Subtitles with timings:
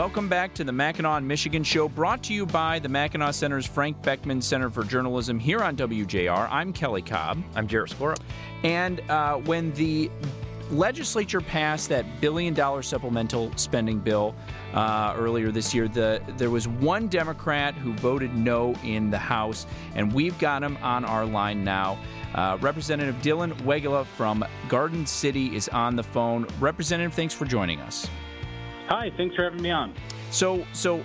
[0.00, 4.00] Welcome back to the Mackinac, Michigan show, brought to you by the Mackinac Center's Frank
[4.00, 6.48] Beckman Center for Journalism here on WJR.
[6.50, 7.42] I'm Kelly Cobb.
[7.54, 8.18] I'm Jarrett Skorup.
[8.64, 10.10] And uh, when the
[10.70, 14.34] legislature passed that billion dollar supplemental spending bill
[14.72, 15.86] uh, earlier this year.
[15.86, 20.78] The, there was one Democrat who voted no in the House, and we've got him
[20.80, 21.98] on our line now.
[22.34, 26.46] Uh, Representative Dylan Wegela from Garden City is on the phone.
[26.58, 28.08] Representative, thanks for joining us.
[28.90, 29.94] Hi, thanks for having me on.
[30.32, 31.04] So, so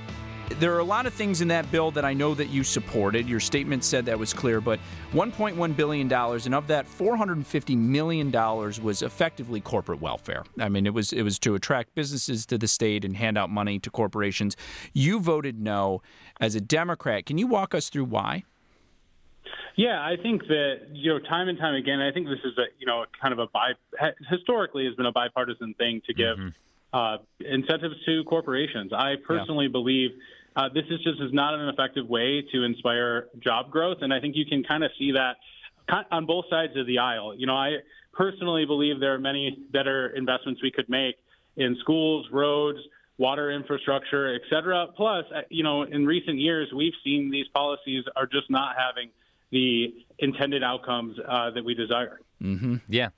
[0.57, 3.29] there are a lot of things in that bill that I know that you supported.
[3.29, 4.79] Your statement said that was clear, but
[5.13, 10.43] 1.1 billion dollars, and of that, 450 million dollars was effectively corporate welfare.
[10.59, 13.51] I mean, it was it was to attract businesses to the state and hand out
[13.51, 14.57] money to corporations.
[14.93, 16.01] You voted no
[16.39, 17.27] as a Democrat.
[17.27, 18.45] Can you walk us through why?
[19.75, 22.65] Yeah, I think that you know, time and time again, I think this is a
[22.79, 23.73] you know, kind of a bi
[24.29, 26.37] historically has been a bipartisan thing to give.
[26.37, 26.47] Mm-hmm.
[26.95, 28.93] Uh, incentives to corporations.
[28.93, 29.79] I personally yeah.
[29.79, 30.11] believe
[30.55, 34.21] uh, this is just is not an effective way to inspire job growth, and I
[34.21, 35.35] think you can kind of see that
[36.09, 37.35] on both sides of the aisle.
[37.35, 37.69] You know, I
[38.13, 39.45] personally believe there are many
[39.77, 41.15] better investments we could make
[41.57, 42.79] in schools, roads,
[43.17, 44.87] water infrastructure, et cetera.
[44.95, 49.09] Plus, uh, you know, in recent years, we've seen these policies are just not having
[49.55, 52.19] the intended outcomes uh, that we desire.
[52.43, 52.77] Mm-hmm.
[52.89, 53.09] Yeah.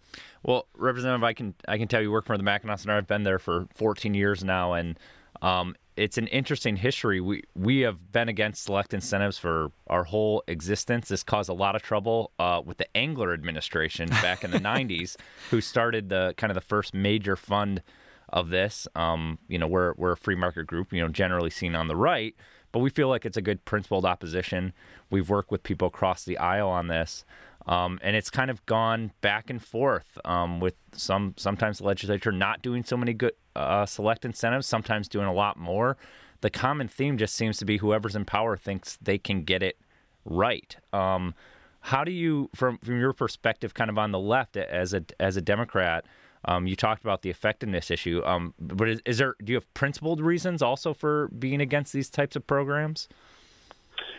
[0.44, 2.96] Well, Representative, I can I can tell you work for the Mackinac Center.
[2.96, 5.00] I've been there for 14 years now, and
[5.42, 7.20] um, it's an interesting history.
[7.20, 11.10] We we have been against select incentives for our whole existence.
[11.10, 15.16] This caused a lot of trouble uh, with the Engler administration back in the '90s,
[15.50, 17.82] who started the kind of the first major fund
[18.30, 18.88] of this.
[18.96, 20.94] Um, you know, we're we're a free market group.
[20.94, 22.36] You know, generally seen on the right,
[22.78, 24.72] but we feel like it's a good principled opposition.
[25.10, 27.26] We've worked with people across the aisle on this.
[27.66, 32.32] Um, and it's kind of gone back and forth um, with some sometimes the legislature
[32.32, 35.98] not doing so many good uh, select incentives, sometimes doing a lot more.
[36.42, 39.80] The common theme just seems to be whoever's in power thinks they can get it
[40.24, 40.78] right.
[40.94, 41.34] Um,
[41.80, 45.36] how do you, from from your perspective, kind of on the left as a as
[45.36, 46.06] a Democrat?
[46.46, 49.74] Um, you talked about the effectiveness issue, um, but is, is there do you have
[49.74, 53.08] principled reasons also for being against these types of programs?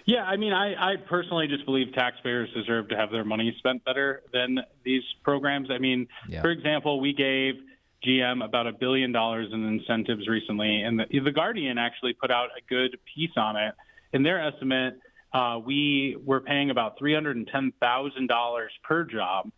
[0.04, 3.84] Yeah, I mean, I, I personally just believe taxpayers deserve to have their money spent
[3.84, 5.70] better than these programs.
[5.70, 6.40] I mean, yeah.
[6.40, 7.56] for example, we gave
[8.06, 12.48] GM about a billion dollars in incentives recently, and the, the Guardian actually put out
[12.56, 13.74] a good piece on it.
[14.12, 14.98] In their estimate,
[15.34, 19.50] uh, we were paying about three hundred and ten thousand dollars per job,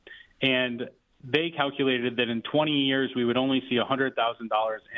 [0.43, 0.89] and
[1.23, 4.11] they calculated that in 20 years we would only see $100,000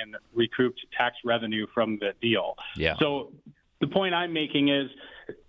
[0.03, 2.55] in recouped tax revenue from the deal.
[2.77, 2.97] Yeah.
[2.99, 3.33] So
[3.81, 4.89] the point I'm making is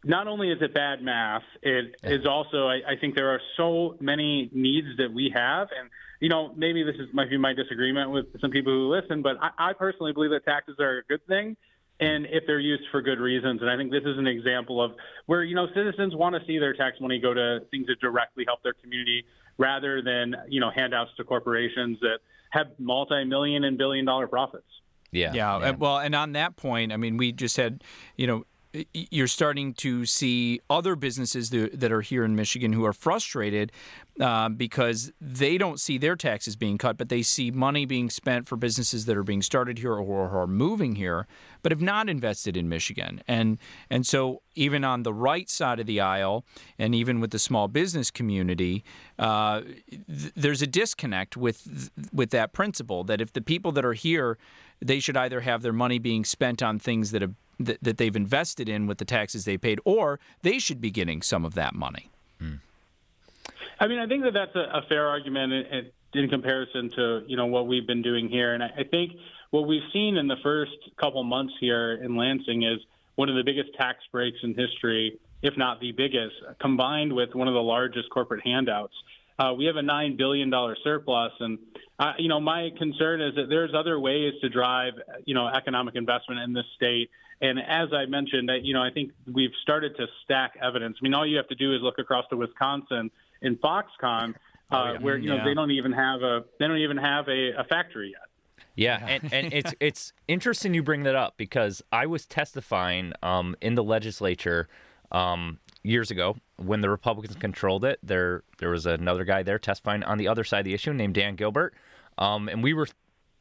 [0.04, 2.10] not only is it bad math, it yeah.
[2.10, 5.90] is also I, I, think there are so many needs that we have, and
[6.20, 9.38] you know maybe this is might be my disagreement with some people who listen, but
[9.42, 11.56] I, I personally believe that taxes are a good thing,
[12.00, 14.92] and if they're used for good reasons, and I think this is an example of
[15.28, 18.46] where you know citizens want to see their tax money go to things that directly
[18.48, 19.26] help their community
[19.58, 22.20] rather than you know handouts to corporations that
[22.52, 24.66] have multi-million and billion-dollar profits.
[25.12, 25.34] Yeah.
[25.34, 25.60] yeah.
[25.60, 25.72] yeah.
[25.72, 27.84] Well, and on that point, I mean, we just had,
[28.18, 28.46] you know,
[28.94, 33.72] you're starting to see other businesses that are here in Michigan who are frustrated
[34.20, 38.48] uh, because they don't see their taxes being cut, but they see money being spent
[38.48, 41.26] for businesses that are being started here or are moving here,
[41.64, 43.22] but have not invested in Michigan.
[43.28, 43.58] And
[43.90, 46.46] and so even on the right side of the aisle,
[46.78, 48.84] and even with the small business community,
[49.18, 53.94] uh, th- there's a disconnect with with that principle that if the people that are
[53.94, 54.38] here,
[54.80, 58.16] they should either have their money being spent on things that have that, that they've
[58.16, 61.74] invested in with the taxes they paid, or they should be getting some of that
[61.74, 62.12] money.
[63.84, 67.36] I mean, I think that that's a, a fair argument in, in, comparison to you
[67.36, 69.12] know what we've been doing here, and I, I think
[69.52, 72.80] what we've seen in the first couple months here in Lansing is
[73.16, 77.50] one of the biggest tax breaks in history, if not the biggest, combined with one
[77.50, 78.94] of the largest corporate handouts.
[79.38, 81.60] Uh, we have a nine billion dollar surplus, and
[82.00, 84.94] uh, you know my concern is that there's other ways to drive
[85.26, 87.10] you know economic investment in this state
[87.42, 90.96] and as I mentioned, that you know, I think we've started to stack evidence.
[91.02, 93.12] I mean, all you have to do is look across to Wisconsin
[93.44, 94.34] in Foxconn,
[94.72, 95.00] oh, uh, oh, yeah.
[95.00, 95.46] where you know yeah.
[95.46, 98.30] they don't even have a they don't even have a, a factory yet.
[98.76, 103.56] Yeah, and, and it's it's interesting you bring that up because I was testifying um,
[103.62, 104.68] in the legislature
[105.12, 108.00] um, years ago when the Republicans controlled it.
[108.02, 111.14] There there was another guy there testifying on the other side of the issue named
[111.14, 111.76] Dan Gilbert,
[112.18, 112.88] um, and we were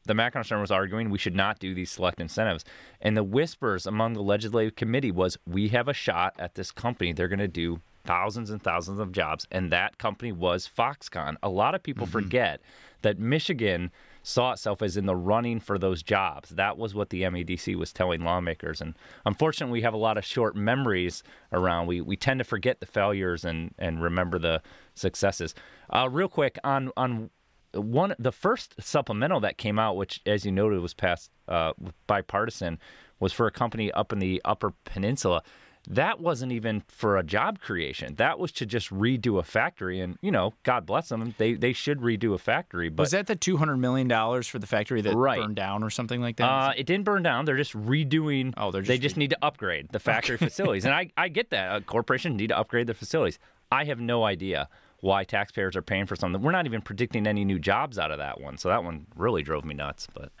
[0.05, 2.65] the Mackinac Center was arguing we should not do these select incentives.
[3.01, 7.13] And the whispers among the legislative committee was we have a shot at this company.
[7.13, 9.47] They're going to do thousands and thousands of jobs.
[9.51, 11.35] And that company was Foxconn.
[11.41, 12.13] A lot of people mm-hmm.
[12.13, 12.61] forget
[13.01, 13.91] that Michigan
[14.23, 16.49] saw itself as in the running for those jobs.
[16.49, 18.81] That was what the MEDC was telling lawmakers.
[18.81, 18.95] And
[19.25, 21.87] unfortunately, we have a lot of short memories around.
[21.87, 24.61] We, we tend to forget the failures and, and remember the
[24.95, 25.53] successes.
[25.89, 27.29] Uh, real quick on on
[27.73, 31.73] one the first supplemental that came out, which as you noted was passed uh,
[32.07, 32.79] bipartisan,
[33.19, 35.43] was for a company up in the Upper Peninsula.
[35.89, 38.15] That wasn't even for a job creation.
[38.15, 41.73] That was to just redo a factory, and you know, God bless them, they they
[41.73, 42.89] should redo a factory.
[42.89, 45.39] But was that the two hundred million dollars for the factory that right.
[45.39, 46.45] burned down or something like that?
[46.45, 47.43] Uh, it didn't burn down.
[47.43, 48.53] They're just redoing.
[48.55, 50.45] Oh, they're just they just need to upgrade the factory okay.
[50.45, 51.75] facilities, and I I get that.
[51.75, 53.37] A corporation need to upgrade their facilities.
[53.71, 54.69] I have no idea
[55.01, 56.41] why taxpayers are paying for something.
[56.41, 58.57] We're not even predicting any new jobs out of that one.
[58.57, 60.07] So that one really drove me nuts.
[60.13, 60.31] But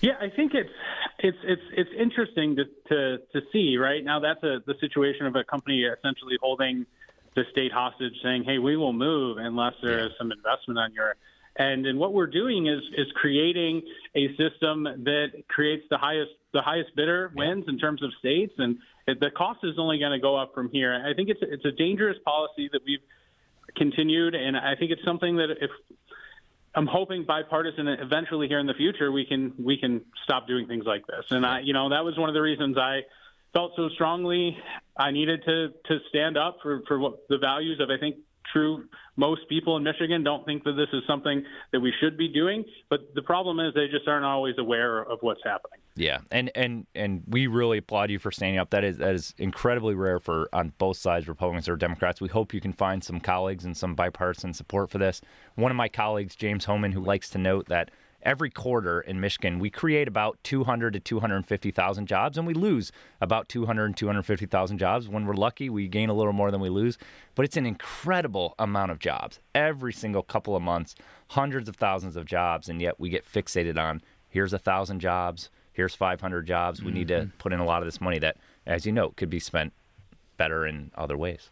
[0.00, 0.70] yeah, I think it's
[1.18, 4.20] it's it's it's interesting to to, to see right now.
[4.20, 6.86] That's a the situation of a company essentially holding
[7.34, 11.16] the state hostage, saying, "Hey, we will move unless there is some investment on your."
[11.58, 13.82] And and what we're doing is is creating
[14.14, 18.78] a system that creates the highest the highest bidder wins in terms of states, and
[19.06, 21.02] the cost is only going to go up from here.
[21.06, 23.00] I think it's it's a dangerous policy that we've
[23.74, 25.70] continued, and I think it's something that if
[26.76, 30.84] I'm hoping bipartisan eventually here in the future we can we can stop doing things
[30.86, 31.24] like this.
[31.30, 33.00] And I, you know, that was one of the reasons I
[33.54, 34.56] felt so strongly
[34.96, 38.16] I needed to to stand up for for what the values of I think
[38.52, 38.84] true.
[39.16, 42.64] Most people in Michigan don't think that this is something that we should be doing,
[42.90, 45.80] but the problem is they just aren't always aware of what's happening.
[45.96, 48.68] Yeah, and and and we really applaud you for standing up.
[48.70, 52.20] That is that is incredibly rare for on both sides, Republicans or Democrats.
[52.20, 55.22] We hope you can find some colleagues and some bipartisan support for this.
[55.54, 57.90] One of my colleagues, James Hohman, who likes to note that
[58.22, 63.48] every quarter in Michigan, we create about 200 to 250,000 jobs, and we lose about
[63.48, 65.08] 200 and 250,000 jobs.
[65.08, 66.98] When we're lucky, we gain a little more than we lose,
[67.34, 70.94] but it's an incredible amount of jobs every single couple of months,
[71.28, 75.48] hundreds of thousands of jobs, and yet we get fixated on here's a thousand jobs,
[75.76, 76.80] here's 500 jobs.
[76.80, 76.98] We mm-hmm.
[76.98, 77.36] need to mm-hmm.
[77.38, 79.72] put in a lot of this money that, as you know, could be spent
[80.38, 81.50] better in other ways.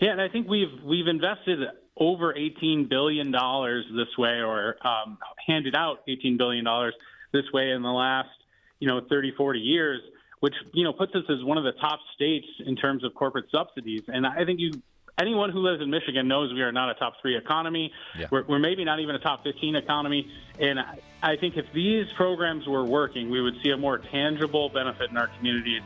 [0.00, 1.58] Yeah, and I think we've we've invested
[1.96, 6.94] over 18 billion dollars this way, or um, handed out 18 billion dollars
[7.32, 8.30] this way in the last
[8.78, 10.00] you know 30, 40 years,
[10.38, 13.46] which you know puts us as one of the top states in terms of corporate
[13.50, 14.02] subsidies.
[14.08, 14.72] And I think you
[15.20, 17.92] anyone who lives in Michigan knows we are not a top three economy.
[18.18, 18.26] Yeah.
[18.30, 20.30] We're, we're, maybe not even a top 15 economy.
[20.58, 24.68] And I, I, think if these programs were working, we would see a more tangible
[24.68, 25.82] benefit in our communities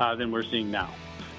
[0.00, 0.90] uh, than we're seeing now.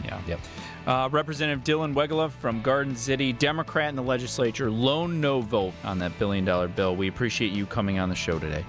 [0.05, 0.21] Yeah.
[0.27, 0.39] Yep.
[0.87, 5.99] Uh, Representative Dylan Wegela from Garden City, Democrat in the legislature, lone no vote on
[5.99, 6.95] that billion dollar bill.
[6.95, 8.65] We appreciate you coming on the show today.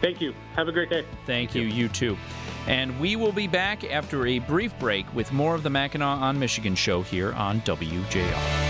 [0.00, 0.34] Thank you.
[0.54, 1.04] Have a great day.
[1.26, 1.62] Thank you.
[1.62, 2.16] You too.
[2.66, 6.38] And we will be back after a brief break with more of the Mackinac on
[6.38, 8.67] Michigan show here on WJR.